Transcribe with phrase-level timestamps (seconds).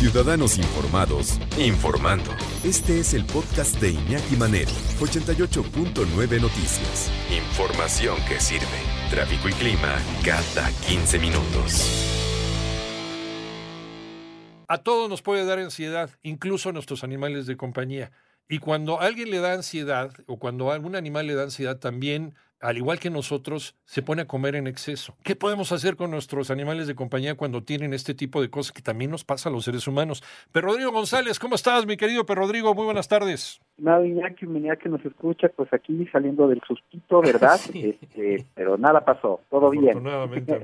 [0.00, 2.30] Ciudadanos Informados, informando.
[2.64, 7.12] Este es el podcast de Iñaki Manero, 88.9 Noticias.
[7.30, 8.64] Información que sirve.
[9.10, 11.84] Tráfico y clima cada 15 minutos.
[14.68, 18.10] A todos nos puede dar ansiedad, incluso a nuestros animales de compañía.
[18.48, 22.76] Y cuando alguien le da ansiedad, o cuando algún animal le da ansiedad, también al
[22.76, 25.16] igual que nosotros, se pone a comer en exceso.
[25.24, 28.82] ¿Qué podemos hacer con nuestros animales de compañía cuando tienen este tipo de cosas que
[28.82, 30.22] también nos pasa a los seres humanos?
[30.52, 32.74] Pero Rodrigo González, ¿cómo estás, mi querido Pero Rodrigo?
[32.74, 33.60] Muy buenas tardes.
[33.78, 34.46] Nada, Iñaki,
[34.80, 37.58] que nos escucha, pues aquí saliendo del sustito, ¿verdad?
[37.74, 40.06] este, pero nada pasó, todo bien.
[40.06, 40.56] Amigo.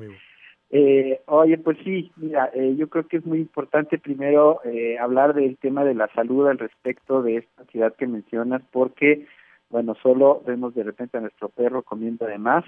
[0.71, 5.33] Eh, oye, pues sí, mira, eh, yo creo que es muy importante primero eh, hablar
[5.35, 9.27] del tema de la salud al respecto de esta ansiedad que mencionas, porque
[9.71, 12.65] bueno, solo vemos de repente a nuestro perro comiendo de más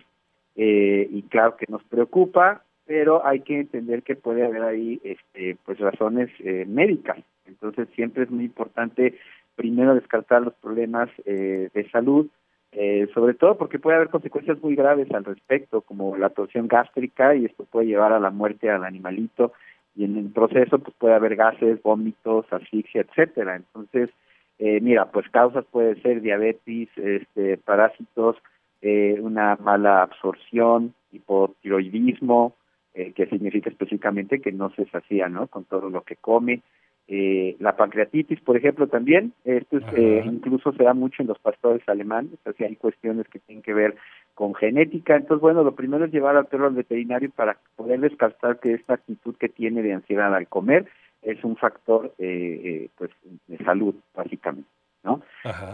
[0.56, 5.56] eh, y claro que nos preocupa, pero hay que entender que puede haber ahí este,
[5.64, 7.18] pues razones eh, médicas.
[7.46, 9.18] Entonces siempre es muy importante
[9.54, 12.28] primero descartar los problemas eh, de salud,
[12.72, 17.34] eh, sobre todo porque puede haber consecuencias muy graves al respecto, como la torsión gástrica
[17.34, 19.52] y esto puede llevar a la muerte al animalito
[19.96, 23.56] y en el proceso pues puede haber gases, vómitos, asfixia, etcétera.
[23.56, 24.10] Entonces
[24.58, 28.36] eh, mira, pues causas puede ser diabetes, este, parásitos,
[28.82, 32.54] eh, una mala absorción, hipotiroidismo,
[32.94, 35.46] eh, que significa específicamente que no se sacía, ¿no?
[35.46, 36.62] Con todo lo que come.
[37.06, 41.38] Eh, la pancreatitis, por ejemplo, también, esto es, eh, incluso se da mucho en los
[41.38, 43.96] pastores alemanes, así hay cuestiones que tienen que ver
[44.34, 45.16] con genética.
[45.16, 48.94] Entonces, bueno, lo primero es llevar al perro al veterinario para poder descartar que esta
[48.94, 50.86] actitud que tiene de ansiedad al comer
[51.22, 53.10] es un factor eh, eh, pues
[53.46, 54.68] de salud básicamente
[55.04, 55.22] no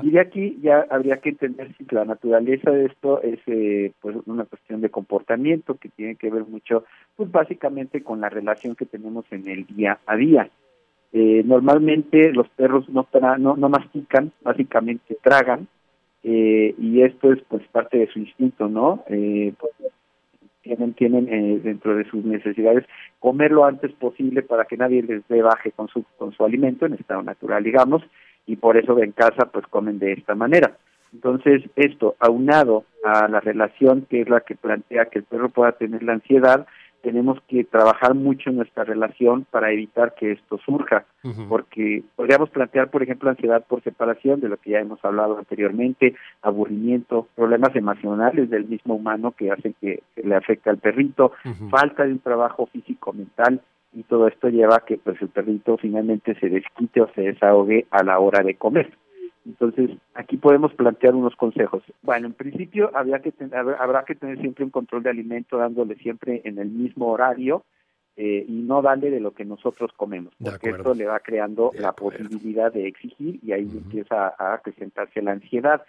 [0.03, 4.17] y de aquí ya habría que entender si la naturaleza de esto es eh, pues
[4.27, 6.85] una cuestión de comportamiento que tiene que ver mucho
[7.17, 10.51] pues básicamente con la relación que tenemos en el día a día.
[11.13, 13.07] Eh, normalmente los perros no,
[13.39, 15.69] no no mastican básicamente tragan
[16.25, 19.73] eh, y esto es pues parte de su instinto no eh, pues,
[20.65, 22.85] tienen, tienen eh, dentro de sus necesidades
[23.21, 26.87] comer lo antes posible para que nadie les dé baje con su, con su alimento
[26.87, 28.03] en estado natural, digamos,
[28.47, 30.77] y por eso en casa pues comen de esta manera.
[31.13, 35.73] Entonces, esto aunado a la relación que es la que plantea que el perro pueda
[35.73, 36.67] tener la ansiedad,
[37.05, 41.05] tenemos que trabajar mucho en nuestra relación para evitar que esto surja,
[41.51, 46.15] porque podríamos plantear, por ejemplo, ansiedad por separación, de lo que ya hemos hablado anteriormente,
[46.41, 51.33] aburrimiento, problemas emocionales del mismo humano que hacen que, le afecte al perrito,
[51.71, 53.61] falta de un trabajo físico-mental,
[53.93, 57.87] y todo esto lleva a que pues el perrito finalmente se desquite o se desahogue
[57.91, 58.91] a la hora de comer.
[59.47, 61.83] Entonces, aquí podemos plantear unos consejos.
[62.03, 63.33] Bueno, en principio habría que
[63.79, 67.65] habrá que tener siempre un control de alimento dándole siempre en el mismo horario
[68.17, 71.93] eh, y no darle de lo que nosotros comemos, porque esto le va creando la
[71.93, 75.83] posibilidad de exigir y ahí empieza a presentarse la ansiedad.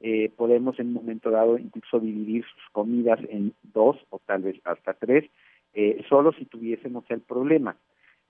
[0.00, 4.60] Eh, podemos en un momento dado incluso dividir sus comidas en dos o tal vez
[4.64, 5.28] hasta tres,
[5.74, 7.76] eh, solo si tuviésemos el problema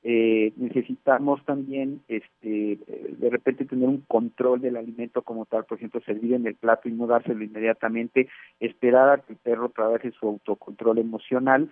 [0.04, 2.78] eh, necesitamos también este
[3.22, 6.88] de repente tener un control del alimento como tal, por ejemplo, servir en el plato
[6.88, 11.70] y no dárselo inmediatamente, esperar a que el perro trabaje su autocontrol emocional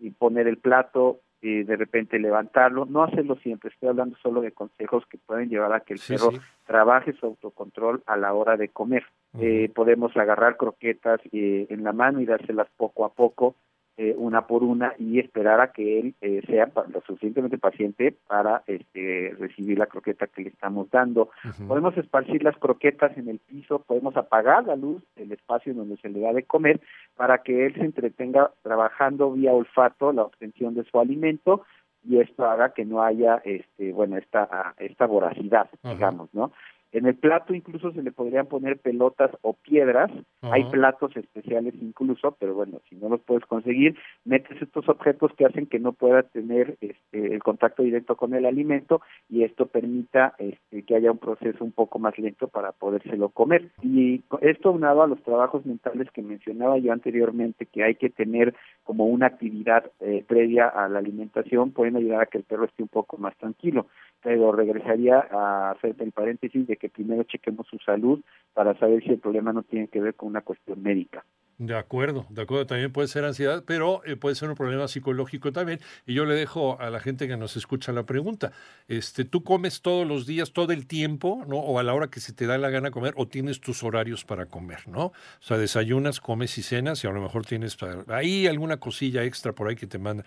[0.00, 4.52] y poner el plato, eh, de repente levantarlo, no hacerlo siempre, estoy hablando solo de
[4.52, 6.30] consejos que pueden llevar a que el perro
[6.66, 9.04] trabaje su autocontrol a la hora de comer.
[9.40, 13.56] eh, podemos agarrar croquetas eh, en la mano y dárselas poco a poco,
[13.98, 18.62] eh, una por una y esperar a que él eh, sea lo suficientemente paciente para
[18.66, 21.30] este, recibir la croqueta que le estamos dando.
[21.68, 26.08] Podemos esparcir las croquetas en el piso, podemos apagar la luz del espacio donde se
[26.08, 26.80] le da de comer
[27.16, 31.62] para que él se entretenga trabajando vía olfato la obtención de su alimento
[32.04, 36.50] y esto haga que no haya este bueno esta esta voracidad digamos no
[36.92, 40.10] en el plato incluso se le podrían poner pelotas o piedras.
[40.42, 45.46] Hay platos especiales incluso, pero bueno, si no los puedes conseguir, metes estos objetos que
[45.46, 49.00] hacen que no pueda tener este, el contacto directo con el alimento
[49.30, 53.70] y esto permita este, que haya un proceso un poco más lento para podérselo comer.
[53.82, 58.54] Y esto unado a los trabajos mentales que mencionaba yo anteriormente, que hay que tener
[58.82, 62.82] como una actividad eh, previa a la alimentación, pueden ayudar a que el perro esté
[62.82, 63.86] un poco más tranquilo.
[64.22, 68.20] Pero regresaría a hacer el paréntesis de que primero chequemos su salud
[68.54, 71.24] para saber si el problema no tiene que ver con una cuestión médica.
[71.64, 75.52] De acuerdo, de acuerdo, también puede ser ansiedad, pero eh, puede ser un problema psicológico
[75.52, 75.78] también.
[76.06, 78.50] Y yo le dejo a la gente que nos escucha la pregunta,
[78.88, 81.58] este, ¿tú comes todos los días, todo el tiempo, ¿no?
[81.58, 84.24] O a la hora que se te da la gana comer, o tienes tus horarios
[84.24, 85.04] para comer, ¿no?
[85.04, 87.76] O sea, desayunas, comes y cenas, y a lo mejor tienes
[88.08, 90.24] ahí alguna cosilla extra por ahí que te manda.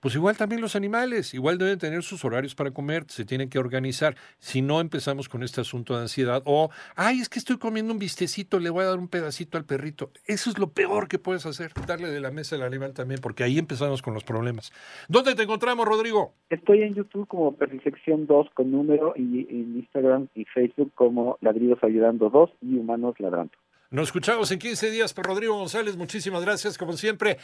[0.00, 3.58] Pues igual también los animales, igual deben tener sus horarios para comer, se tienen que
[3.58, 4.14] organizar.
[4.38, 7.98] Si no empezamos con este asunto de ansiedad o, ay, es que estoy comiendo un
[7.98, 10.12] bistecito, le voy a dar un pedacito al perrito.
[10.24, 13.42] Eso es lo peor que puedes hacer, darle de la mesa al animal también, porque
[13.42, 14.72] ahí empezamos con los problemas.
[15.08, 16.32] ¿Dónde te encontramos, Rodrigo?
[16.48, 21.82] Estoy en YouTube como Perfección 2 con número y en Instagram y Facebook como Ladridos
[21.82, 23.58] Ayudando 2 y Humanos Ladrando.
[23.90, 25.96] Nos escuchamos en 15 días por Rodrigo González.
[25.96, 27.38] Muchísimas gracias, como siempre.